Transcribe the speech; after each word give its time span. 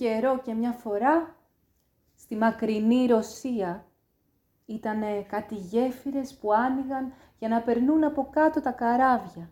καιρό 0.00 0.38
και 0.38 0.54
μια 0.54 0.72
φορά, 0.72 1.36
στη 2.16 2.36
μακρινή 2.36 3.06
Ρωσία, 3.06 3.86
ήτανε 4.66 5.22
κάτι 5.22 5.54
γέφυρες 5.54 6.34
που 6.34 6.52
άνοιγαν 6.52 7.12
για 7.38 7.48
να 7.48 7.62
περνούν 7.62 8.04
από 8.04 8.28
κάτω 8.30 8.60
τα 8.60 8.70
καράβια. 8.70 9.50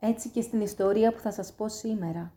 Έτσι 0.00 0.28
και 0.28 0.42
στην 0.42 0.60
ιστορία 0.60 1.12
που 1.12 1.18
θα 1.18 1.30
σας 1.32 1.52
πω 1.52 1.68
σήμερα. 1.68 2.32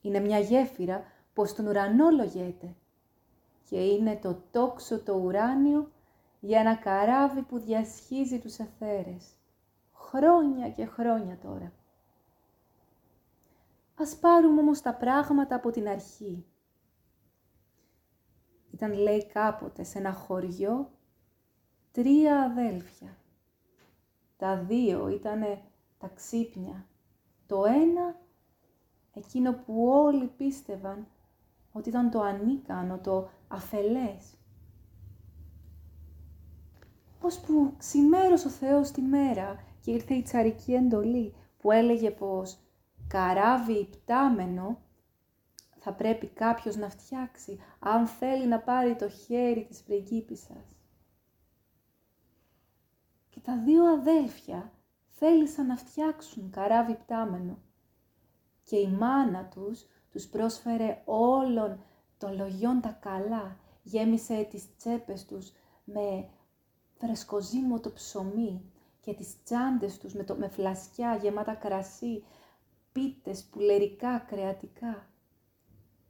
Είναι 0.00 0.20
μια 0.20 0.38
γέφυρα 0.38 1.04
που 1.32 1.46
στον 1.46 1.66
ουρανό 1.66 2.10
λογέται 2.10 2.74
και 3.68 3.80
είναι 3.80 4.16
το 4.22 4.42
τόξο 4.50 5.02
το 5.02 5.14
ουράνιο 5.14 5.90
για 6.40 6.60
ένα 6.60 6.74
καράβι 6.74 7.42
που 7.42 7.58
διασχίζει 7.58 8.38
τους 8.38 8.58
εθέρες. 8.58 9.26
Χρόνια 9.92 10.70
και 10.70 10.86
χρόνια 10.86 11.38
τώρα. 11.42 11.72
Ας 14.00 14.16
πάρουμε 14.16 14.60
όμως 14.60 14.80
τα 14.80 14.94
πράγματα 14.94 15.54
από 15.54 15.70
την 15.70 15.88
αρχή. 15.88 16.46
Ήταν 18.70 18.92
λέει 18.92 19.26
κάποτε 19.26 19.84
σε 19.84 19.98
ένα 19.98 20.12
χωριό 20.12 20.90
τρία 21.92 22.42
αδέλφια. 22.42 23.16
Τα 24.36 24.56
δύο 24.56 25.08
ήτανε 25.08 25.62
τα 25.98 26.08
ξύπνια. 26.08 26.86
Το 27.46 27.64
ένα, 27.64 28.20
εκείνο 29.14 29.52
που 29.52 29.88
όλοι 29.88 30.26
πίστευαν 30.26 31.06
ότι 31.72 31.88
ήταν 31.88 32.10
το 32.10 32.20
ανίκανο, 32.20 32.98
το 32.98 33.28
αφελές. 33.48 34.36
Πώς 37.20 37.40
που 37.40 37.72
ξημέρωσε 37.76 38.46
ο 38.46 38.50
Θεός 38.50 38.90
τη 38.90 39.00
μέρα 39.00 39.64
και 39.80 39.90
ήρθε 39.90 40.14
η 40.14 40.22
τσαρική 40.22 40.74
εντολή 40.74 41.34
που 41.58 41.70
έλεγε 41.70 42.10
πως 42.10 42.58
καράβι 43.08 43.72
υπτάμενο 43.72 44.78
θα 45.78 45.92
πρέπει 45.92 46.26
κάποιος 46.26 46.76
να 46.76 46.88
φτιάξει 46.90 47.60
αν 47.78 48.06
θέλει 48.06 48.46
να 48.46 48.58
πάρει 48.58 48.96
το 48.96 49.08
χέρι 49.08 49.64
της 49.64 49.82
πριγκίπισσας. 49.82 50.76
Και 53.30 53.40
τα 53.40 53.58
δύο 53.58 53.84
αδέλφια 53.84 54.72
θέλησαν 55.08 55.66
να 55.66 55.76
φτιάξουν 55.76 56.50
καράβι 56.50 56.94
πτάμενο 56.94 57.58
και 58.64 58.76
η 58.76 58.88
μάνα 58.88 59.44
τους 59.44 59.86
τους 60.10 60.26
πρόσφερε 60.26 61.02
όλων 61.04 61.80
των 62.18 62.36
λογιών 62.36 62.80
τα 62.80 62.98
καλά, 63.00 63.56
γέμισε 63.82 64.46
τις 64.50 64.76
τσέπες 64.76 65.24
τους 65.24 65.52
με 65.84 66.28
φρεσκοζύμωτο 66.98 67.92
ψωμί 67.92 68.62
και 69.00 69.14
τις 69.14 69.42
τσάντες 69.42 69.98
τους 69.98 70.14
με, 70.14 70.24
το, 70.24 70.34
με 70.34 70.48
φλασιά 70.48 71.16
γεμάτα 71.16 71.54
κρασί, 71.54 72.24
πίτες 72.92 73.44
πουλερικά 73.44 74.18
κρεατικά. 74.18 75.10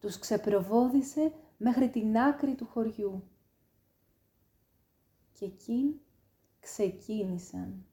Τους 0.01 0.19
ξεπροβόδισε 0.19 1.33
μέχρι 1.57 1.91
την 1.91 2.19
άκρη 2.19 2.55
του 2.55 2.67
χωριού. 2.67 3.29
Και 5.33 5.45
εκείνοι 5.45 6.01
ξεκίνησαν. 6.61 7.87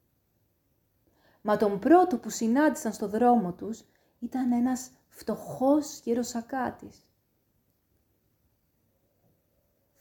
Μα 1.41 1.57
τον 1.57 1.79
πρώτο 1.79 2.17
που 2.17 2.29
συνάντησαν 2.29 2.93
στο 2.93 3.07
δρόμο 3.07 3.53
τους 3.53 3.83
ήταν 4.19 4.51
ένας 4.51 4.91
φτωχός 5.07 5.99
γεροσακάτης. 5.99 7.05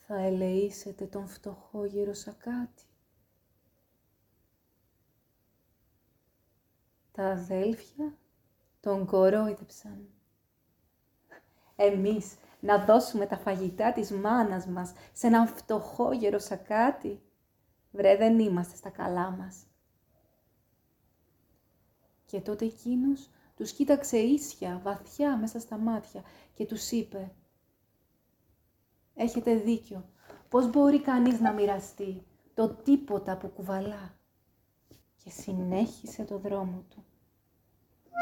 Θα 0.06 0.16
ελεήσετε 0.16 1.06
τον 1.06 1.26
φτωχό 1.26 1.84
γεροσακάτη. 1.84 2.84
Τα 7.12 7.28
αδέλφια 7.28 8.18
τον 8.84 9.06
κορόιδεψαν. 9.06 10.08
Εμείς 11.76 12.34
να 12.60 12.84
δώσουμε 12.84 13.26
τα 13.26 13.38
φαγητά 13.38 13.92
της 13.92 14.10
μάνας 14.10 14.66
μας 14.66 14.92
σε 15.12 15.26
έναν 15.26 15.46
φτωχό 15.46 16.12
γεροσακάτη. 16.12 17.22
Βρε 17.90 18.16
δεν 18.16 18.38
είμαστε 18.38 18.76
στα 18.76 18.90
καλά 18.90 19.30
μας. 19.30 19.66
Και 22.26 22.40
τότε 22.40 22.64
εκείνος 22.64 23.30
τους 23.56 23.72
κοίταξε 23.72 24.18
ίσια, 24.18 24.80
βαθιά 24.82 25.36
μέσα 25.36 25.60
στα 25.60 25.76
μάτια 25.76 26.22
και 26.54 26.66
τους 26.66 26.90
είπε 26.90 27.32
«Έχετε 29.14 29.54
δίκιο. 29.54 30.08
Πώς 30.48 30.70
μπορεί 30.70 31.00
κανείς 31.00 31.40
να 31.40 31.52
μοιραστεί 31.52 32.26
το 32.54 32.68
τίποτα 32.68 33.36
που 33.36 33.48
κουβαλά» 33.48 34.18
και 35.16 35.30
συνέχισε 35.30 36.24
το 36.24 36.38
δρόμο 36.38 36.84
του. 36.90 37.04
Τα 38.14 38.20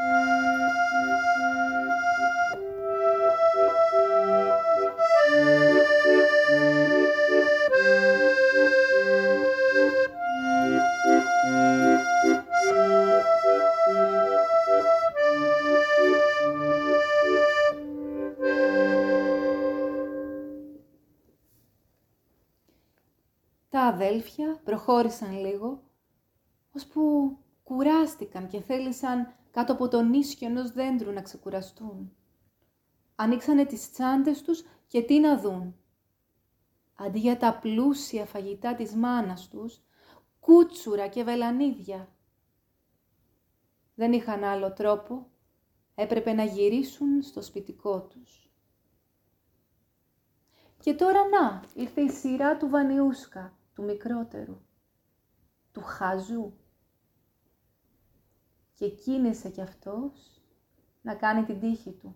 αδέλφια 23.81 24.59
προχώρησαν 24.63 25.39
λίγο, 25.39 25.83
ώσπου 26.75 27.37
κουράστηκαν 27.63 28.47
και 28.47 28.61
θέλησαν 28.61 29.33
κάτω 29.53 29.73
από 29.73 29.87
τον 29.87 30.13
ίσιο 30.13 30.47
ενός 30.47 30.71
δέντρου 30.71 31.11
να 31.11 31.21
ξεκουραστούν. 31.21 32.15
Ανοίξανε 33.15 33.65
τις 33.65 33.91
τσάντες 33.91 34.41
τους 34.41 34.63
και 34.87 35.01
τι 35.01 35.19
να 35.19 35.39
δουν. 35.39 35.75
Αντί 36.95 37.19
για 37.19 37.37
τα 37.37 37.59
πλούσια 37.59 38.25
φαγητά 38.25 38.75
της 38.75 38.95
μάνας 38.95 39.47
τους, 39.47 39.81
κούτσουρα 40.39 41.07
και 41.07 41.23
βελανίδια. 41.23 42.15
Δεν 43.95 44.13
είχαν 44.13 44.43
άλλο 44.43 44.73
τρόπο, 44.73 45.27
έπρεπε 45.95 46.33
να 46.33 46.43
γυρίσουν 46.43 47.21
στο 47.21 47.41
σπιτικό 47.41 48.01
τους. 48.01 48.51
Και 50.79 50.93
τώρα 50.93 51.27
να, 51.27 51.63
ήρθε 51.73 52.01
η 52.01 52.09
σειρά 52.09 52.57
του 52.57 52.69
Βανιούσκα, 52.69 53.57
του 53.73 53.83
μικρότερου, 53.83 54.61
του 55.71 55.81
Χαζού. 55.81 56.53
Και 58.83 58.89
κίνησε 58.89 59.49
κι 59.49 59.61
αυτός 59.61 60.41
να 61.01 61.15
κάνει 61.15 61.43
την 61.43 61.59
τύχη 61.59 61.91
του. 61.91 62.15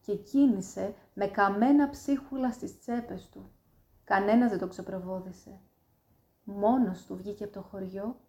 Και 0.00 0.16
κίνησε 0.16 0.94
με 1.14 1.26
καμένα 1.26 1.90
ψίχουλα 1.90 2.52
στις 2.52 2.80
τσέπες 2.80 3.28
του. 3.28 3.50
Κανένας 4.04 4.50
δεν 4.50 4.58
το 4.58 4.68
ξεπροβόδησε. 4.68 5.60
Μόνος 6.44 7.04
του 7.04 7.16
βγήκε 7.16 7.44
από 7.44 7.52
το 7.52 7.62
χωριό 7.62 8.20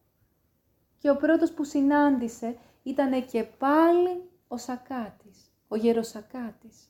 και 0.97 1.09
ο 1.09 1.15
πρώτος 1.15 1.51
που 1.51 1.63
συνάντησε 1.63 2.57
ήταν 2.83 3.25
και 3.25 3.43
πάλι 3.43 4.29
ο 4.47 4.57
Σακάτης, 4.57 5.51
ο 5.67 5.75
γεροσακάτης 5.75 6.89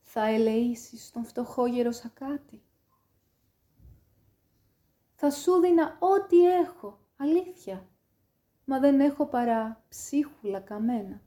θα 0.00 0.26
ελεήσεις 0.26 1.10
τον 1.10 1.24
φτωχό 1.24 1.66
γεροσακάτη; 1.66 2.62
Θα 5.14 5.30
σου 5.30 5.60
δίνα 5.60 5.98
ό,τι 6.00 6.46
έχω, 6.46 6.99
αλήθεια, 7.22 7.88
μα 8.64 8.78
δεν 8.78 9.00
έχω 9.00 9.26
παρά 9.26 9.84
ψίχουλα 9.88 10.60
καμένα 10.60 11.20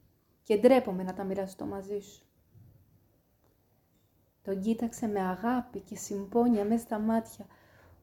και 0.44 0.58
ντρέπομαι 0.58 1.04
να 1.04 1.14
τα 1.14 1.24
μοιραστώ 1.24 1.66
μαζί 1.66 2.00
σου. 2.00 2.26
Τον 4.42 4.62
κοίταξε 4.62 5.08
με 5.08 5.20
αγάπη 5.20 5.80
και 5.80 5.96
συμπόνια 5.96 6.66
μέσα 6.66 6.84
στα 6.84 7.00
μάτια 7.00 7.46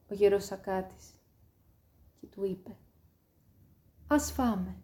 ο 0.09 0.13
γεροσακάτης 0.13 1.15
και 2.19 2.27
του 2.27 2.43
είπε 2.43 2.77
«Ας 4.07 4.31
φάμε». 4.31 4.75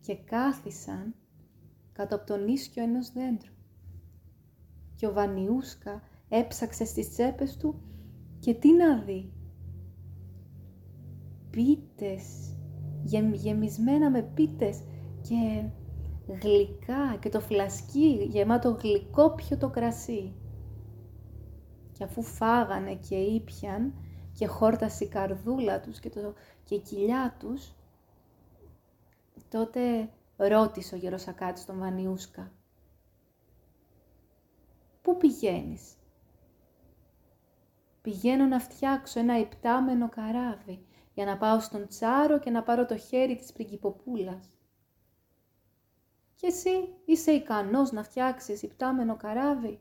Και 0.00 0.16
κάθισαν 0.16 1.14
κάτω 1.92 2.14
από 2.14 2.26
τον 2.26 2.48
ίσκιο 2.48 2.82
ενός 2.82 3.12
δέντρου 3.12 3.52
και 4.94 5.06
ο 5.06 5.12
Βανιούσκα 5.12 6.02
έψαξε 6.28 6.84
στις 6.84 7.10
τσέπες 7.10 7.56
του 7.56 7.82
και 8.38 8.54
τι 8.54 8.72
να 8.72 8.98
δει. 8.98 9.32
Πίτες, 11.52 12.54
γεμισμένα 13.32 14.10
με 14.10 14.22
πίτες 14.22 14.82
και 15.20 15.64
γλυκά 16.42 17.16
και 17.20 17.28
το 17.28 17.40
φλασκί 17.40 18.26
γεμάτο 18.30 18.70
γλυκό 18.70 19.34
το 19.58 19.68
κρασί. 19.68 20.34
Και 21.92 22.04
αφού 22.04 22.22
φάγανε 22.22 22.94
και 22.94 23.16
ήπιαν 23.16 23.94
και 24.32 24.46
χόρτασε 24.46 25.04
η 25.04 25.08
καρδούλα 25.08 25.80
τους 25.80 26.00
και, 26.00 26.10
το, 26.10 26.34
και 26.64 26.74
η 26.74 26.80
κοιλιά 26.80 27.36
τους, 27.38 27.72
τότε 29.48 30.10
ρώτησε 30.36 30.94
ο 30.94 30.98
γεροσακάτης 30.98 31.64
τον 31.64 31.78
Βανιούσκα. 31.78 32.52
Πού 35.02 35.16
πηγαίνεις; 35.16 35.96
Πηγαίνω 38.02 38.44
να 38.44 38.60
φτιάξω 38.60 39.20
ένα 39.20 39.38
υπτάμενο 39.38 40.08
καράβι 40.08 40.86
για 41.14 41.24
να 41.24 41.36
πάω 41.36 41.60
στον 41.60 41.86
τσάρο 41.88 42.38
και 42.38 42.50
να 42.50 42.62
πάρω 42.62 42.86
το 42.86 42.96
χέρι 42.96 43.36
της 43.36 43.52
πριγκυποπούλας. 43.52 44.48
«Και 46.34 46.46
εσύ 46.46 46.88
είσαι 47.04 47.32
ικανός 47.32 47.92
να 47.92 48.02
φτιάξεις 48.02 48.62
υπτάμενο 48.62 49.16
καράβι» 49.16 49.80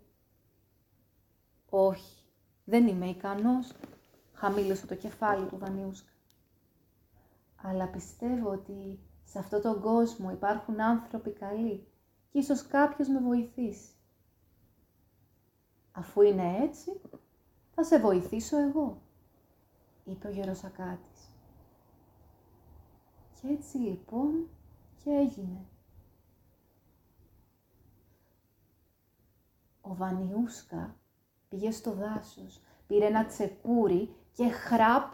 «Όχι, 1.70 2.24
δεν 2.64 2.88
είμαι 2.88 3.06
ικανός», 3.06 3.72
χαμήλωσε 4.34 4.88
το 4.88 4.96
κεφάλι 4.96 5.46
του 5.46 5.58
Βανιούσκα. 5.58 6.12
«Αλλά 7.56 7.88
πιστεύω 7.88 8.50
ότι 8.50 9.00
σε 9.24 9.40
αυτόν 9.40 9.62
τον 9.62 9.82
κόσμο 9.82 10.32
υπάρχουν 10.32 10.82
άνθρωποι 10.82 11.32
καλοί 11.32 11.88
και 12.32 12.38
ίσως 12.38 12.68
κάποιος 12.68 13.08
με 13.08 13.20
βοηθήσει». 13.20 13.90
«Αφού 15.92 16.22
είναι 16.22 16.58
έτσι, 16.62 17.02
θα 17.76 17.84
σε 17.84 18.00
βοηθήσω 18.00 18.58
εγώ», 18.58 19.02
είπε 20.06 20.28
ο 20.28 20.32
Γεροσακάτης. 20.32 21.11
Και 23.42 23.48
έτσι 23.48 23.78
λοιπόν 23.78 24.48
και 25.04 25.10
έγινε. 25.10 25.66
Ο 29.82 29.96
Βανιούσκα 29.96 30.96
πήγε 31.50 31.72
στο 31.72 31.94
δάσος, 31.94 32.62
πήρε 32.88 33.06
ένα 33.06 33.26
τσεκούρι 33.26 34.16
και 34.32 34.50
χραπ 34.50 35.14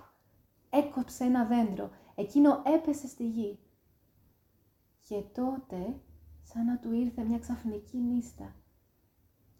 έκοψε 0.70 1.24
ένα 1.24 1.46
δέντρο. 1.46 1.90
Εκείνο 2.16 2.62
έπεσε 2.66 3.08
στη 3.08 3.28
γη. 3.28 3.60
Και 5.02 5.22
τότε, 5.34 6.00
σαν 6.44 6.66
να 6.66 6.80
του 6.80 6.94
ήρθε 6.94 7.24
μια 7.24 7.40
ξαφνική 7.40 7.98
νύστα, 7.98 8.56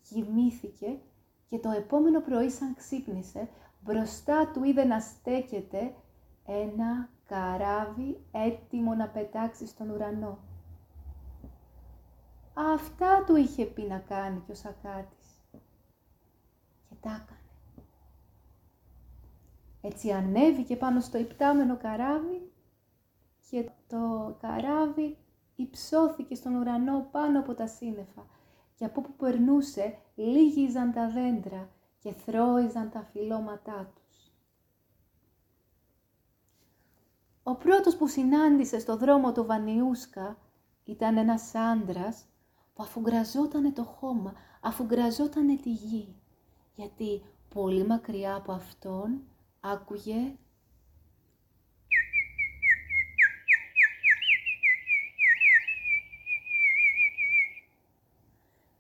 κοιμήθηκε 0.02 1.00
και 1.48 1.60
το 1.60 1.70
επόμενο 1.70 2.22
πρωί 2.22 2.50
σαν 2.50 2.76
ξύπνησε, 2.76 3.50
μπροστά 3.80 4.52
του 4.52 4.64
είδε 4.64 4.84
να 4.84 5.00
στέκεται 5.00 5.94
ένα 6.46 7.10
καράβι 7.28 8.20
έτοιμο 8.32 8.94
να 8.94 9.08
πετάξει 9.08 9.68
στον 9.68 9.90
ουρανό. 9.90 10.38
Αυτά 12.54 13.24
του 13.24 13.36
είχε 13.36 13.66
πει 13.66 13.82
να 13.82 13.98
κάνει 13.98 14.44
και 14.46 14.52
ο 14.52 14.56
Σακάτης. 14.56 15.42
Και 16.90 16.96
τα 17.00 17.10
έκανε. 17.10 17.42
Έτσι 19.82 20.12
ανέβηκε 20.12 20.76
πάνω 20.76 21.00
στο 21.00 21.18
υπτάμενο 21.18 21.78
καράβι 21.78 22.52
και 23.50 23.70
το 23.88 24.36
καράβι 24.42 25.18
υψώθηκε 25.56 26.36
στον 26.36 26.56
ουρανό 26.56 27.08
πάνω 27.12 27.40
από 27.40 27.54
τα 27.54 27.68
σύννεφα 27.68 28.26
και 28.76 28.86
από 28.86 29.02
που 29.02 29.14
περνούσε 29.18 29.98
λίγιζαν 30.16 30.94
τα 30.94 31.10
δέντρα 31.10 31.70
και 32.00 32.14
θρώιζαν 32.14 32.90
τα 32.90 33.04
φυλώματά 33.12 33.92
τους. 33.96 34.07
Ο 37.50 37.56
πρώτος 37.56 37.96
που 37.96 38.08
συνάντησε 38.08 38.80
στο 38.80 38.98
δρόμο 38.98 39.32
του 39.32 39.46
Βανιούσκα 39.46 40.38
ήταν 40.84 41.18
ένας 41.18 41.56
άντρας 41.56 42.26
που 42.74 42.84
αφουγκραζότανε 42.84 43.72
το 43.72 43.84
χώμα, 43.84 44.34
αφουγκραζότανε 44.62 45.56
τη 45.56 45.72
γη, 45.72 46.16
γιατί 46.76 47.22
πολύ 47.54 47.86
μακριά 47.86 48.36
από 48.36 48.52
αυτόν 48.52 49.22
άκουγε 49.60 50.36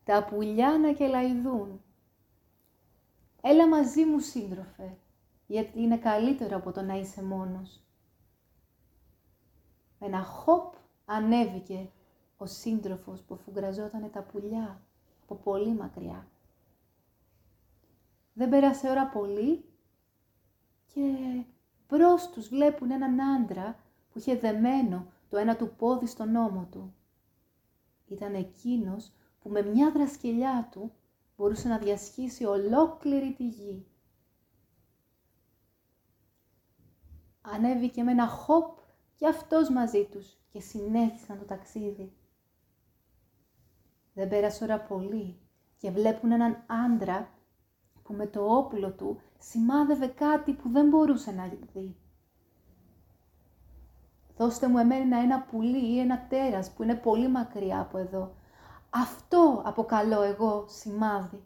τα 0.03 0.23
πουλιά 0.23 0.77
να 0.77 0.93
κελαϊδούν. 0.93 1.81
Έλα 3.41 3.67
μαζί 3.67 4.05
μου 4.05 4.19
σύντροφε, 4.19 4.97
γιατί 5.47 5.81
είναι 5.81 5.97
καλύτερο 5.97 6.55
από 6.55 6.71
το 6.71 6.81
να 6.81 6.93
είσαι 6.93 7.23
μόνος. 7.23 7.86
Με 9.99 10.07
ένα 10.07 10.23
χοπ 10.23 10.73
ανέβηκε 11.05 11.89
ο 12.37 12.45
σύντροφος 12.45 13.21
που 13.21 13.35
φουγκραζόταν 13.35 14.11
τα 14.11 14.21
πουλιά 14.21 14.81
από 15.23 15.35
πολύ 15.35 15.73
μακριά. 15.73 16.27
Δεν 18.33 18.49
πέρασε 18.49 18.89
ώρα 18.89 19.07
πολύ 19.07 19.65
και 20.93 21.01
μπρος 21.87 22.29
τους 22.29 22.47
βλέπουν 22.47 22.91
έναν 22.91 23.21
άντρα 23.21 23.79
που 24.09 24.19
είχε 24.19 24.35
δεμένο 24.35 25.05
το 25.29 25.37
ένα 25.37 25.55
του 25.55 25.75
πόδι 25.75 26.05
στον 26.05 26.35
ώμο 26.35 26.67
του. 26.71 26.93
Ήταν 28.07 28.33
εκείνος 28.33 29.11
που 29.41 29.49
με 29.49 29.61
μια 29.61 29.91
δρασκελιά 29.91 30.69
του 30.71 30.91
μπορούσε 31.37 31.67
να 31.67 31.77
διασχίσει 31.77 32.45
ολόκληρη 32.45 33.33
τη 33.33 33.47
γη. 33.47 33.85
Ανέβηκε 37.41 38.03
με 38.03 38.11
ένα 38.11 38.27
χοπ 38.27 38.76
και 39.17 39.27
αυτός 39.27 39.69
μαζί 39.69 40.05
τους 40.05 40.37
και 40.49 40.59
συνέχισαν 40.59 41.39
το 41.39 41.45
ταξίδι. 41.45 42.13
Δεν 44.13 44.27
πέρασε 44.27 44.63
ώρα 44.63 44.79
πολύ 44.79 45.39
και 45.77 45.91
βλέπουν 45.91 46.31
έναν 46.31 46.63
άντρα 46.85 47.29
που 48.03 48.13
με 48.13 48.27
το 48.27 48.55
όπλο 48.55 48.91
του 48.91 49.21
σημάδευε 49.37 50.07
κάτι 50.07 50.53
που 50.53 50.69
δεν 50.69 50.87
μπορούσε 50.87 51.31
να 51.31 51.47
δει. 51.73 51.95
Δώστε 54.37 54.67
μου 54.67 54.77
εμένα 54.77 55.17
ένα 55.17 55.41
πουλί 55.41 55.93
ή 55.93 55.99
ένα 55.99 56.27
τέρας 56.27 56.71
που 56.71 56.83
είναι 56.83 56.95
πολύ 56.95 57.27
μακριά 57.27 57.79
από 57.79 57.97
εδώ. 57.97 58.35
Αυτό 58.89 59.61
αποκαλώ 59.65 60.21
εγώ 60.21 60.65
σημάδι. 60.67 61.43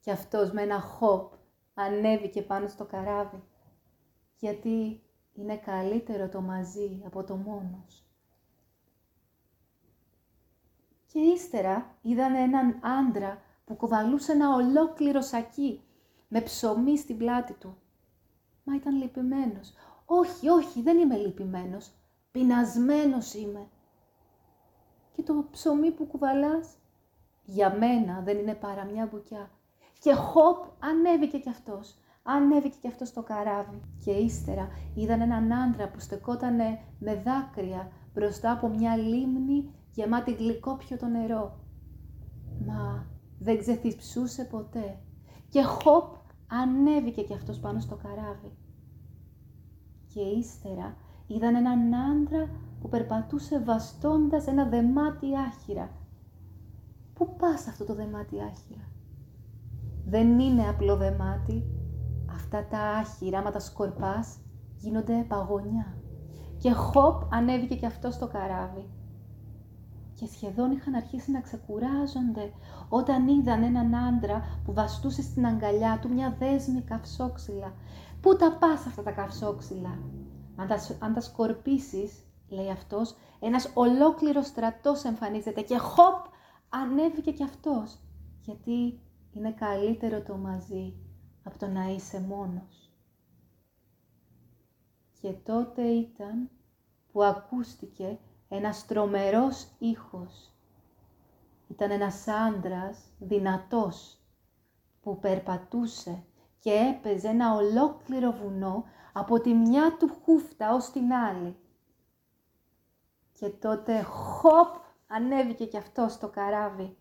Και 0.00 0.10
αυτός 0.10 0.52
με 0.52 0.62
ένα 0.62 0.80
χοπ 0.80 1.32
ανέβηκε 1.74 2.42
πάνω 2.42 2.68
στο 2.68 2.84
καράβι. 2.84 3.42
Γιατί 4.38 5.02
είναι 5.40 5.56
καλύτερο 5.56 6.28
το 6.28 6.40
μαζί 6.40 7.02
από 7.06 7.24
το 7.24 7.36
μόνος. 7.36 8.04
Και 11.06 11.20
ύστερα 11.20 11.96
είδαν 12.02 12.34
έναν 12.34 12.80
άντρα 12.82 13.42
που 13.64 13.76
κοβαλούσε 13.76 14.32
ένα 14.32 14.54
ολόκληρο 14.54 15.20
σακί 15.20 15.82
με 16.28 16.40
ψωμί 16.40 16.98
στην 16.98 17.16
πλάτη 17.16 17.52
του. 17.52 17.76
Μα 18.64 18.74
ήταν 18.74 18.96
λυπημένος. 18.96 19.72
Όχι, 20.04 20.48
όχι, 20.48 20.82
δεν 20.82 20.98
είμαι 20.98 21.16
λυπημένος. 21.16 21.90
Πεινασμένος 22.30 23.34
είμαι. 23.34 23.68
Και 25.12 25.22
το 25.22 25.46
ψωμί 25.50 25.90
που 25.90 26.06
κουβαλάς, 26.06 26.74
για 27.44 27.76
μένα 27.76 28.20
δεν 28.20 28.38
είναι 28.38 28.54
παρά 28.54 28.84
μια 28.84 29.06
μπουκιά. 29.06 29.50
Και 29.98 30.14
χοπ 30.14 30.64
ανέβηκε 30.80 31.38
κι 31.38 31.48
αυτός. 31.48 31.96
Ανέβηκε 32.22 32.76
κι 32.80 32.88
αυτός 32.88 33.08
στο 33.08 33.22
καράβι. 33.22 33.80
Και 34.04 34.10
ύστερα 34.10 34.68
είδαν 34.94 35.20
έναν 35.20 35.52
άντρα 35.52 35.88
που 35.88 36.00
στεκότανε 36.00 36.78
με 36.98 37.14
δάκρυα 37.14 37.90
μπροστά 38.14 38.52
από 38.52 38.68
μια 38.68 38.96
λίμνη 38.96 39.70
γεμάτη 39.90 40.32
γλυκόπιο 40.32 40.96
το 40.96 41.06
νερό. 41.06 41.58
Μα 42.66 43.06
δεν 43.38 43.58
ξεθυψούσε 43.58 44.44
ποτέ. 44.44 44.98
Και 45.48 45.62
χοπ 45.62 46.14
ανέβηκε 46.50 47.22
κι 47.22 47.34
αυτός 47.34 47.58
πάνω 47.58 47.80
στο 47.80 47.96
καράβι. 47.96 48.56
Και 50.14 50.20
ύστερα 50.20 50.96
είδαν 51.26 51.54
έναν 51.54 51.94
άντρα 51.94 52.50
που 52.80 52.88
περπατούσε 52.88 53.60
βαστώντας 53.60 54.46
ένα 54.46 54.68
δεμάτι 54.68 55.26
άχυρα. 55.36 55.90
Πού 57.14 57.36
πας 57.36 57.66
αυτό 57.66 57.84
το 57.84 57.94
δεμάτι 57.94 58.40
άχυρα; 58.40 58.88
Δεν 60.06 60.38
είναι 60.38 60.68
απλό 60.68 60.96
δεμάτι. 60.96 61.79
Αυτά 62.52 62.68
τα 62.68 62.82
άχυρα, 62.82 63.38
άμα 63.38 63.50
τα 63.50 63.60
σκορπάς, 63.60 64.38
γίνονται 64.76 65.24
παγωνιά. 65.28 65.94
Και 66.58 66.72
χοπ 66.72 67.32
ανέβηκε 67.32 67.74
κι 67.74 67.86
αυτός 67.86 68.14
στο 68.14 68.26
καράβι 68.26 68.90
και 70.14 70.26
σχεδόν 70.26 70.70
είχαν 70.70 70.94
αρχίσει 70.94 71.30
να 71.30 71.40
ξεκουράζονται 71.40 72.52
όταν 72.88 73.28
είδαν 73.28 73.62
έναν 73.62 73.94
άντρα 73.94 74.60
που 74.64 74.72
βαστούσε 74.72 75.22
στην 75.22 75.46
αγκαλιά 75.46 75.98
του 76.02 76.08
μια 76.08 76.36
δέσμη 76.38 76.80
καυσόξυλα. 76.80 77.74
Πού 78.20 78.36
τα 78.36 78.56
πας 78.60 78.86
αυτά 78.86 79.02
τα 79.02 79.10
καυσόξυλα; 79.10 79.98
Αν 80.56 80.66
τα, 80.66 80.78
αν 80.98 81.14
τα 81.14 81.20
σκορπίσεις, 81.20 82.24
λέει 82.48 82.70
αυτός, 82.70 83.14
ένας 83.40 83.70
ολόκληρος 83.74 84.46
στρατός 84.46 85.04
εμφανίζεται 85.04 85.60
και 85.60 85.78
χοπ 85.78 86.24
ανέβηκε 86.68 87.30
κι 87.30 87.42
αυτός. 87.42 87.98
Γιατί 88.40 89.00
είναι 89.32 89.52
καλύτερο 89.52 90.22
το 90.22 90.36
μαζί 90.36 90.94
από 91.44 91.58
το 91.58 91.66
να 91.66 91.84
είσαι 91.84 92.20
μόνος. 92.20 92.90
Και 95.20 95.32
τότε 95.32 95.82
ήταν 95.82 96.50
που 97.12 97.22
ακούστηκε 97.22 98.18
ένας 98.48 98.86
τρομερός 98.86 99.66
ήχος. 99.78 100.52
Ήταν 101.68 101.90
ένας 101.90 102.28
άντρας 102.28 102.98
δυνατός 103.18 104.18
που 105.00 105.18
περπατούσε 105.18 106.24
και 106.58 106.72
έπαιζε 106.72 107.28
ένα 107.28 107.54
ολόκληρο 107.54 108.32
βουνό 108.32 108.84
από 109.12 109.40
τη 109.40 109.54
μια 109.54 109.96
του 109.96 110.08
χούφτα 110.08 110.74
ως 110.74 110.90
την 110.90 111.12
άλλη. 111.12 111.56
Και 113.32 113.48
τότε 113.48 114.02
χοπ 114.02 114.74
ανέβηκε 115.06 115.66
κι 115.66 115.76
αυτό 115.76 116.08
στο 116.08 116.28
καράβι. 116.28 116.96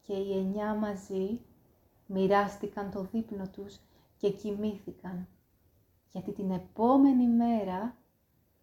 Και 0.00 0.12
οι 0.12 0.38
εννιά 0.38 0.74
μαζί 0.74 1.40
μοιράστηκαν 2.06 2.90
το 2.90 3.02
δείπνο 3.02 3.48
τους 3.48 3.78
και 4.16 4.30
κοιμήθηκαν. 4.30 5.28
γιατί 6.12 6.32
την 6.32 6.50
επόμενη 6.50 7.28
μέρα 7.28 7.96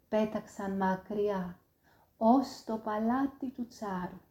πέταξαν 0.10 0.72
μακριά, 0.78 1.60
ως 2.18 2.64
το 2.66 2.78
παλάτι 2.78 3.50
του 3.50 3.68
Τσάρου. 3.68 4.22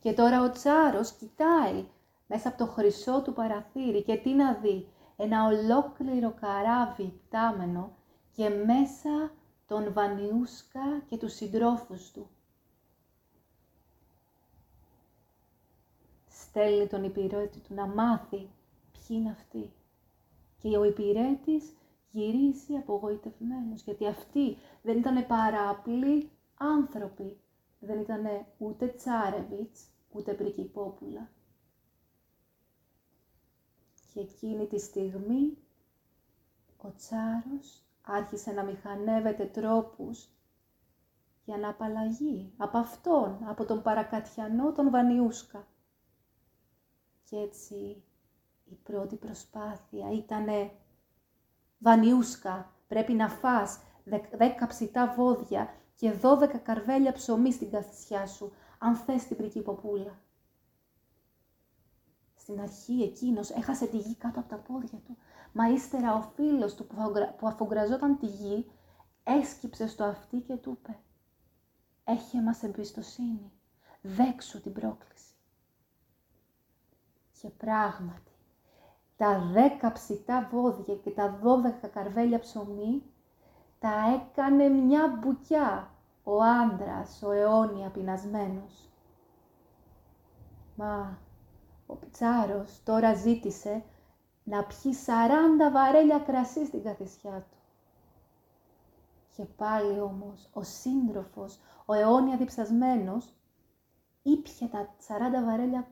Και 0.00 0.12
τώρα 0.12 0.42
ο 0.42 0.50
Τσάρος 0.50 1.12
κοιτάει 1.12 1.84
μέσα 2.26 2.48
από 2.48 2.58
το 2.58 2.66
χρυσό 2.66 3.22
του 3.22 3.32
παραθύρι 3.32 4.02
και 4.02 4.16
τι 4.16 4.30
να 4.30 4.54
δει, 4.54 4.88
ένα 5.16 5.44
ολόκληρο 5.44 6.34
καράβι 6.40 7.20
πτάμενο 7.26 7.92
και 8.32 8.48
μέσα 8.48 9.32
τον 9.66 9.92
Βανιούσκα 9.92 11.02
και 11.08 11.16
τους 11.16 11.34
συντρόφους 11.34 12.10
του. 12.10 12.28
Στέλνει 16.50 16.86
τον 16.86 17.04
υπηρέτη 17.04 17.58
του 17.60 17.74
να 17.74 17.86
μάθει 17.86 18.48
ποιοι 18.92 19.06
είναι 19.08 19.30
αυτοί. 19.30 19.72
Και 20.58 20.76
ο 20.76 20.84
υπηρέτης 20.84 21.76
γυρίζει 22.10 22.74
απογοητευμένος, 22.76 23.82
γιατί 23.82 24.06
αυτοί 24.06 24.56
δεν 24.82 24.98
ήταν 24.98 25.26
παρά 25.26 25.68
απλοί 25.68 26.30
άνθρωποι. 26.56 27.40
Δεν 27.80 28.00
ήταν 28.00 28.24
ούτε 28.58 28.86
Τσάρεβιτς, 28.86 29.88
ούτε 30.10 30.32
Πρικυπόπουλα. 30.34 31.30
Και 34.12 34.20
εκείνη 34.20 34.66
τη 34.66 34.78
στιγμή 34.78 35.56
ο 36.76 36.92
Τσάρος 36.96 37.84
άρχισε 38.02 38.52
να 38.52 38.62
μηχανεύεται 38.64 39.44
τρόπους 39.44 40.28
για 41.44 41.58
να 41.58 41.68
απαλλαγεί 41.68 42.52
από 42.56 42.78
αυτόν, 42.78 43.38
από 43.44 43.64
τον 43.64 43.82
παρακατιανό 43.82 44.72
τον 44.72 44.90
Βανιούσκα. 44.90 45.66
Και 47.30 47.36
έτσι 47.36 48.02
η 48.64 48.74
πρώτη 48.74 49.16
προσπάθεια 49.16 50.10
ήτανε 50.12 50.70
«Βανιούσκα, 51.78 52.72
πρέπει 52.88 53.12
να 53.12 53.28
φας 53.28 53.80
δέκα 54.36 54.66
ψητά 54.66 55.14
βόδια 55.16 55.74
και 55.94 56.12
δώδεκα 56.12 56.58
καρβέλια 56.58 57.12
ψωμί 57.12 57.52
στην 57.52 57.70
καθισιά 57.70 58.26
σου, 58.26 58.52
αν 58.78 58.94
θες 58.96 59.26
την 59.26 59.36
πρικυποπούλα». 59.36 60.20
Στην 62.34 62.60
αρχή 62.60 63.02
εκείνος 63.02 63.50
έχασε 63.50 63.86
τη 63.86 63.96
γη 63.96 64.14
κάτω 64.14 64.40
από 64.40 64.48
τα 64.48 64.56
πόδια 64.56 64.98
του, 64.98 65.16
μα 65.52 65.68
ύστερα 65.68 66.14
ο 66.14 66.20
φίλος 66.20 66.74
του 66.74 66.86
που 67.36 67.46
αφογκραζόταν 67.46 68.18
τη 68.18 68.26
γη 68.26 68.70
έσκυψε 69.22 69.86
στο 69.86 70.04
αυτί 70.04 70.40
και 70.40 70.56
του 70.56 70.78
είπε 70.80 70.98
«Έχε 72.04 72.42
μας 72.42 72.62
εμπιστοσύνη, 72.62 73.52
δέξου 74.02 74.60
την 74.60 74.72
πρόκληση». 74.72 75.29
Και 77.40 77.48
πράγματι, 77.48 78.32
τα 79.16 79.38
δέκα 79.52 79.92
ψητά 79.92 80.48
βόδια 80.52 80.94
και 80.94 81.10
τα 81.10 81.38
δώδεκα 81.42 81.88
καρβέλια 81.88 82.38
ψωμί 82.38 83.02
τα 83.78 83.90
έκανε 84.14 84.68
μια 84.68 85.06
μπουκιά 85.08 85.90
ο 86.24 86.42
άντρας, 86.42 87.22
ο 87.22 87.30
αιώνια 87.30 87.88
πεινασμένος. 87.90 88.88
Μα 90.76 91.18
ο 91.86 91.94
Πιτσάρος 91.94 92.82
τώρα 92.84 93.14
ζήτησε 93.14 93.82
να 94.44 94.64
πιει 94.64 94.94
σαράντα 94.94 95.70
βαρέλια 95.70 96.18
κρασί 96.18 96.66
στην 96.66 96.82
καθισιά 96.82 97.46
του. 97.50 97.58
Και 99.36 99.44
πάλι 99.44 100.00
όμως 100.00 100.48
ο 100.52 100.62
σύντροφος, 100.62 101.58
ο 101.84 101.92
αιώνια 101.92 102.36
διψασμένος, 102.36 103.34
ήπια 104.22 104.68
τα 104.68 104.94
σαράντα 104.98 105.44
βαρέλια 105.44 105.88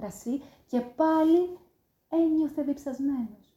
κρασί 0.00 0.42
και 0.66 0.80
πάλι 0.80 1.58
ένιωθε 2.08 2.62
διψασμένος. 2.62 3.54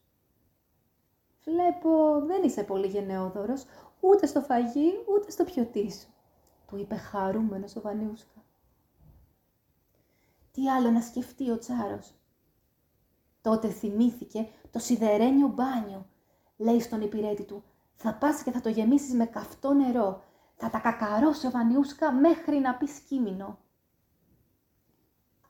«Βλέπω 1.44 2.20
δεν 2.26 2.42
είσαι 2.42 2.62
πολύ 2.62 2.86
γενναιόδωρος, 2.86 3.64
ούτε 4.00 4.26
στο 4.26 4.40
φαγί, 4.40 4.90
ούτε 5.14 5.30
στο 5.30 5.44
πιωτί 5.44 5.92
σου», 5.92 6.08
του 6.66 6.76
είπε 6.76 6.94
χαρούμενος 6.94 7.76
ο 7.76 7.80
Βανιούσκα. 7.80 8.44
Τι 10.52 10.70
άλλο 10.70 10.90
να 10.90 11.00
σκεφτεί 11.00 11.50
ο 11.50 11.58
Τσάρος; 11.58 12.14
Τότε 13.40 13.68
θυμήθηκε 13.68 14.48
το 14.70 14.78
σιδερένιο 14.78 15.48
μπάνιο. 15.48 16.06
Λέει 16.56 16.80
στον 16.80 17.00
υπηρέτη 17.00 17.42
του, 17.42 17.64
θα 17.94 18.14
πας 18.14 18.42
και 18.42 18.50
θα 18.50 18.60
το 18.60 18.68
γεμίσεις 18.68 19.14
με 19.14 19.26
καυτό 19.26 19.72
νερό. 19.72 20.22
Θα 20.56 20.70
τα 20.70 20.78
κακαρώσει 20.78 21.46
ο 21.46 21.50
Βανιούσκα 21.50 22.12
μέχρι 22.12 22.58
να 22.58 22.74
πει 22.74 22.86
σκήμινο. 22.86 23.58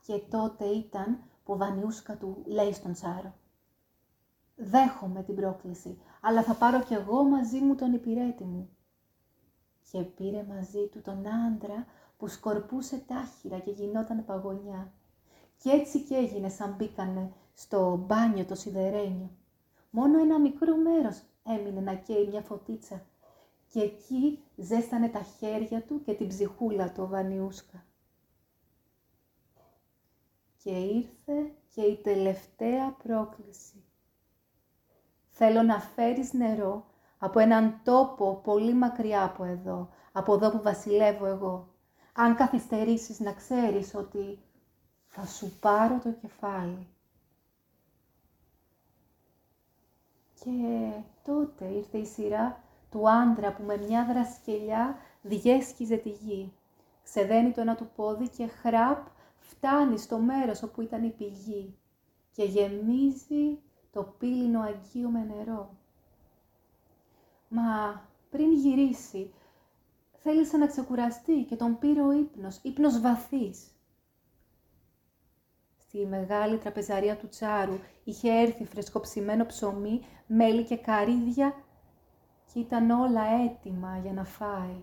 Και 0.06 0.18
τότε 0.30 0.64
ήταν 0.64 1.22
που 1.44 1.52
ο 1.52 1.56
Βανιούσκα 1.56 2.16
του 2.16 2.42
λέει 2.46 2.72
στον 2.72 2.92
Τσάρο. 2.92 3.34
Δέχομαι 4.56 5.22
την 5.22 5.34
πρόκληση, 5.34 5.98
αλλά 6.20 6.42
θα 6.42 6.54
πάρω 6.54 6.82
κι 6.82 6.94
εγώ 6.94 7.22
μαζί 7.22 7.58
μου 7.58 7.74
τον 7.74 7.92
υπηρέτη 7.92 8.44
μου. 8.44 8.68
Και 9.90 10.02
πήρε 10.02 10.44
μαζί 10.48 10.88
του 10.92 11.02
τον 11.02 11.26
άντρα 11.26 11.86
που 12.16 12.28
σκορπούσε 12.28 13.04
τάχυρα 13.06 13.58
και 13.58 13.70
γινόταν 13.70 14.24
παγωνιά. 14.24 14.92
Και 15.62 15.70
έτσι 15.70 16.00
και 16.00 16.14
έγινε 16.14 16.48
σαν 16.48 16.74
μπήκανε 16.78 17.32
στο 17.54 17.96
μπάνιο 18.06 18.44
το 18.44 18.54
σιδερένιο. 18.54 19.30
Μόνο 19.90 20.18
ένα 20.18 20.40
μικρό 20.40 20.76
μέρος 20.76 21.22
έμεινε 21.44 21.80
να 21.80 21.94
καίει 21.94 22.26
μια 22.26 22.40
φωτίτσα 22.40 23.02
και 23.72 23.80
εκεί 23.80 24.38
ζέστανε 24.56 25.08
τα 25.08 25.22
χέρια 25.22 25.82
του 25.82 26.02
και 26.02 26.14
την 26.14 26.28
ψυχούλα 26.28 26.92
του 26.92 27.02
ο 27.02 27.06
Βανιούσκα. 27.06 27.84
Και 30.64 30.70
ήρθε 30.70 31.54
και 31.74 31.82
η 31.82 31.96
τελευταία 31.96 32.90
πρόκληση. 33.02 33.84
Θέλω 35.30 35.62
να 35.62 35.80
φέρεις 35.80 36.32
νερό 36.32 36.84
από 37.18 37.38
έναν 37.38 37.80
τόπο 37.84 38.40
πολύ 38.44 38.74
μακριά 38.74 39.24
από 39.24 39.44
εδώ, 39.44 39.88
από 40.12 40.34
εδώ 40.34 40.50
που 40.50 40.62
βασιλεύω 40.62 41.26
εγώ. 41.26 41.68
Αν 42.12 42.34
καθυστερήσεις 42.34 43.20
να 43.20 43.32
ξέρεις 43.32 43.94
ότι 43.94 44.38
θα 45.06 45.26
σου 45.26 45.58
πάρω 45.60 45.98
το 45.98 46.12
κεφάλι. 46.12 46.88
Και 50.34 50.90
τότε 51.24 51.64
ήρθε 51.64 51.98
η 51.98 52.06
σειρά 52.06 52.62
του 52.90 53.10
άντρα 53.10 53.52
που 53.52 53.62
με 53.62 53.76
μια 53.76 54.04
δρασκελιά 54.04 54.98
διέσχιζε 55.22 55.96
τη 55.96 56.10
γη. 56.10 56.52
Ξεδένει 57.02 57.52
το 57.52 57.60
ένα 57.60 57.74
του 57.74 57.90
πόδι 57.96 58.28
και 58.28 58.46
χραπ 58.46 59.06
φτάνει 59.44 59.98
στο 59.98 60.18
μέρος 60.18 60.62
όπου 60.62 60.80
ήταν 60.80 61.04
η 61.04 61.10
πηγή 61.10 61.74
και 62.32 62.44
γεμίζει 62.44 63.58
το 63.92 64.02
πύληνο 64.18 64.60
αγγείο 64.60 65.08
με 65.08 65.24
νερό. 65.24 65.76
Μα 67.48 68.02
πριν 68.30 68.52
γυρίσει, 68.52 69.32
θέλησε 70.12 70.56
να 70.56 70.66
ξεκουραστεί 70.66 71.44
και 71.48 71.56
τον 71.56 71.78
πήρε 71.78 72.02
ο 72.02 72.12
ύπνος, 72.12 72.58
ύπνος 72.62 73.00
βαθύς. 73.00 73.68
Στη 75.76 76.06
μεγάλη 76.06 76.58
τραπεζαρία 76.58 77.16
του 77.16 77.28
Τσάρου 77.28 77.78
είχε 78.04 78.30
έρθει 78.30 78.64
φρεσκοψημένο 78.64 79.46
ψωμί, 79.46 80.00
μέλι 80.26 80.64
και 80.64 80.76
καρύδια 80.76 81.54
και 82.52 82.58
ήταν 82.58 82.90
όλα 82.90 83.22
έτοιμα 83.24 83.98
για 83.98 84.12
να 84.12 84.24
φάει 84.24 84.82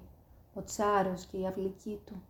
ο 0.54 0.64
Τσάρος 0.64 1.26
και 1.26 1.38
η 1.38 1.46
αυλική 1.46 2.00
του. 2.06 2.22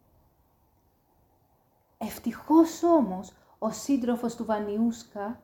Ευτυχώς 2.03 2.83
όμως 2.83 3.33
ο 3.59 3.71
σύντροφος 3.71 4.35
του 4.35 4.45
Βανιούσκα 4.45 5.41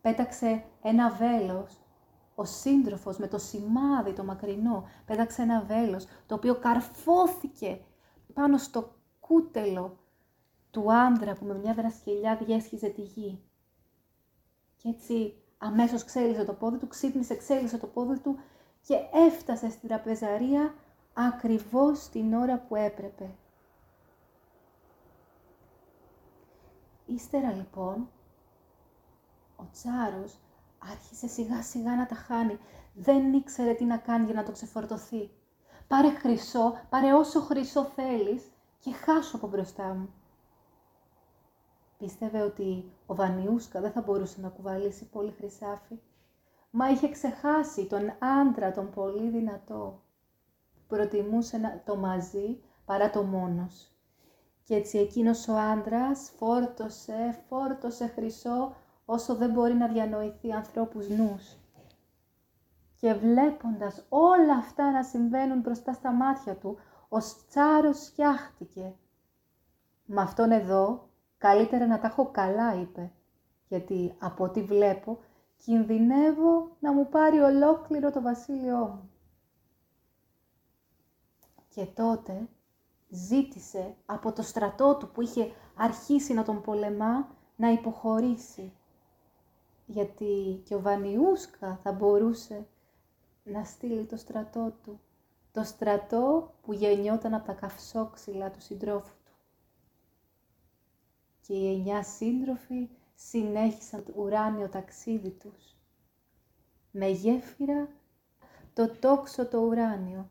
πέταξε 0.00 0.64
ένα 0.82 1.10
βέλος. 1.10 1.78
Ο 2.34 2.44
σύντροφος 2.44 3.16
με 3.16 3.26
το 3.28 3.38
σημάδι 3.38 4.12
το 4.12 4.24
μακρινό 4.24 4.88
πέταξε 5.06 5.42
ένα 5.42 5.62
βέλος 5.62 6.06
το 6.26 6.34
οποίο 6.34 6.54
καρφώθηκε 6.54 7.80
πάνω 8.34 8.58
στο 8.58 8.94
κούτελο 9.20 9.98
του 10.70 10.92
άντρα 10.92 11.32
που 11.34 11.44
με 11.44 11.54
μια 11.54 11.74
δρασκελιά 11.74 12.36
διέσχιζε 12.36 12.88
τη 12.88 13.02
γη. 13.02 13.40
Και 14.76 14.88
έτσι 14.88 15.34
αμέσως 15.58 16.04
ξέλισε 16.04 16.44
το 16.44 16.52
πόδι 16.52 16.78
του, 16.78 16.88
ξύπνησε, 16.88 17.36
ξέλισε 17.36 17.78
το 17.78 17.86
πόδι 17.86 18.18
του 18.18 18.38
και 18.80 18.96
έφτασε 19.12 19.70
στην 19.70 19.88
τραπεζαρία 19.88 20.74
ακριβώς 21.12 22.08
την 22.08 22.34
ώρα 22.34 22.58
που 22.58 22.76
έπρεπε. 22.76 23.30
Ύστερα 27.06 27.52
λοιπόν, 27.52 28.08
ο 29.56 29.64
Τσάρος 29.72 30.38
άρχισε 30.78 31.26
σιγά 31.26 31.62
σιγά 31.62 31.96
να 31.96 32.06
τα 32.06 32.14
χάνει. 32.14 32.58
Δεν 32.94 33.32
ήξερε 33.32 33.74
τι 33.74 33.84
να 33.84 33.96
κάνει 33.96 34.24
για 34.24 34.34
να 34.34 34.42
το 34.42 34.52
ξεφορτωθεί. 34.52 35.30
Πάρε 35.88 36.10
χρυσό, 36.10 36.74
πάρε 36.88 37.12
όσο 37.12 37.40
χρυσό 37.40 37.84
θέλεις 37.84 38.42
και 38.78 38.92
χάσω 38.92 39.36
από 39.36 39.48
μπροστά 39.48 39.84
μου. 39.84 40.08
Πίστευε 41.98 42.42
ότι 42.42 42.92
ο 43.06 43.14
Βανιούσκα 43.14 43.80
δεν 43.80 43.90
θα 43.92 44.00
μπορούσε 44.00 44.40
να 44.40 44.48
κουβαλήσει 44.48 45.08
πολύ 45.08 45.30
χρυσάφι, 45.30 45.98
μα 46.70 46.88
είχε 46.88 47.08
ξεχάσει 47.08 47.86
τον 47.86 48.12
άντρα 48.18 48.72
τον 48.72 48.90
πολύ 48.90 49.28
δυνατό, 49.28 50.02
που 50.74 50.80
προτιμούσε 50.86 51.82
το 51.86 51.96
μαζί 51.96 52.60
παρά 52.84 53.10
το 53.10 53.22
μόνος. 53.22 53.95
Και 54.66 54.74
έτσι 54.74 54.98
εκείνος 54.98 55.48
ο 55.48 55.56
άντρας 55.56 56.32
φόρτωσε, 56.36 57.44
φόρτωσε 57.48 58.06
χρυσό 58.06 58.74
όσο 59.04 59.34
δεν 59.34 59.50
μπορεί 59.50 59.74
να 59.74 59.88
διανοηθεί 59.88 60.52
ανθρώπους 60.52 61.08
νους. 61.08 61.56
και 62.96 63.14
βλέποντας 63.14 64.06
όλα 64.08 64.56
αυτά 64.56 64.90
να 64.90 65.02
συμβαίνουν 65.02 65.60
μπροστά 65.60 65.92
στα 65.92 66.12
μάτια 66.12 66.56
του, 66.56 66.78
ο 67.08 67.18
Τσάρος 67.48 68.04
σκιάχτηκε. 68.04 68.94
«Με 70.04 70.20
αυτόν 70.20 70.50
εδώ 70.50 71.08
καλύτερα 71.38 71.86
να 71.86 71.98
τα 71.98 72.06
έχω 72.06 72.30
καλά», 72.30 72.80
είπε, 72.80 73.12
«γιατί 73.68 74.14
από 74.18 74.44
ό,τι 74.44 74.62
βλέπω 74.62 75.18
κινδυνεύω 75.56 76.76
να 76.80 76.92
μου 76.92 77.08
πάρει 77.08 77.38
ολόκληρο 77.38 78.10
το 78.10 78.22
βασίλειό 78.22 78.78
μου». 78.78 79.10
Και 81.68 81.86
τότε 81.86 82.48
ζήτησε 83.08 83.94
από 84.06 84.32
το 84.32 84.42
στρατό 84.42 84.96
του 84.96 85.10
που 85.10 85.20
είχε 85.22 85.52
αρχίσει 85.74 86.34
να 86.34 86.44
τον 86.44 86.60
πολεμά 86.60 87.28
να 87.56 87.70
υποχωρήσει. 87.70 88.72
Γιατί 89.86 90.62
και 90.64 90.74
ο 90.74 90.80
Βανιούσκα 90.80 91.80
θα 91.82 91.92
μπορούσε 91.92 92.66
να 93.44 93.64
στείλει 93.64 94.04
το 94.06 94.16
στρατό 94.16 94.72
του. 94.82 95.00
Το 95.52 95.62
στρατό 95.62 96.54
που 96.62 96.72
γεννιόταν 96.72 97.34
από 97.34 97.46
τα 97.46 97.52
καυσόξυλα 97.52 98.50
του 98.50 98.60
συντρόφου 98.60 99.14
του. 99.24 99.32
Και 101.40 101.54
οι 101.54 101.74
εννιά 101.74 102.02
σύντροφοι 102.02 102.88
συνέχισαν 103.14 104.04
το 104.04 104.12
ουράνιο 104.16 104.68
ταξίδι 104.68 105.30
τους. 105.30 105.76
Με 106.90 107.06
γέφυρα 107.06 107.88
το 108.74 108.88
τόξο 108.88 109.46
το 109.46 109.58
ουράνιο. 109.58 110.30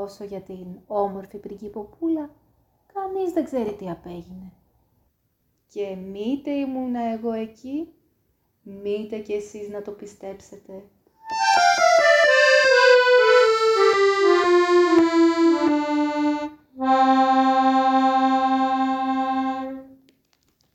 Όσο 0.00 0.24
για 0.24 0.40
την 0.40 0.66
όμορφη 0.86 1.38
πριγκυποπούλα, 1.38 2.30
κανείς 2.92 3.32
δεν 3.32 3.44
ξέρει 3.44 3.74
τι 3.74 3.90
απέγινε. 3.90 4.52
Και 5.66 5.96
μήτε 5.96 6.50
ήμουνα 6.50 7.00
εγώ 7.00 7.32
εκεί, 7.32 7.92
μήτε 8.62 9.18
κι 9.18 9.32
εσείς 9.32 9.68
να 9.68 9.82
το 9.82 9.90
πιστέψετε 9.90 10.84